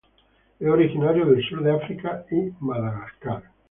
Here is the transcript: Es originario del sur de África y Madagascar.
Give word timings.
Es 0.59 0.67
originario 0.67 1.27
del 1.27 1.47
sur 1.47 1.61
de 1.61 1.71
África 1.73 2.25
y 2.31 2.49
Madagascar. 2.59 3.43